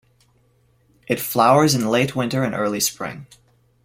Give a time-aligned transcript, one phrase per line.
[1.05, 3.27] It flowers in late winter and early spring.